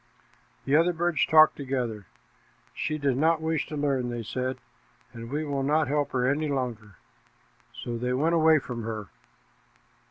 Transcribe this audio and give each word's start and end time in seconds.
The 0.65 0.75
other 0.75 0.93
birds 0.93 1.23
talked 1.27 1.55
together. 1.57 2.07
"She 2.73 2.97
does 2.97 3.15
not 3.15 3.39
wish 3.39 3.67
to 3.67 3.77
learn," 3.77 4.09
they 4.09 4.23
said, 4.23 4.57
"and 5.13 5.29
we 5.29 5.45
will 5.45 5.61
not 5.61 5.87
help 5.89 6.09
her 6.13 6.25
any 6.27 6.47
longer." 6.47 6.95
So 7.71 7.99
they 7.99 8.13
went 8.13 8.33
away 8.33 8.57
from 8.57 8.81
her. 8.81 9.09